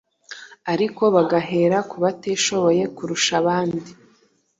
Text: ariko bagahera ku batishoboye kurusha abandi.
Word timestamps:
ariko 0.73 1.03
bagahera 1.15 1.77
ku 1.89 1.95
batishoboye 2.03 2.83
kurusha 2.95 3.31
abandi. 3.41 3.81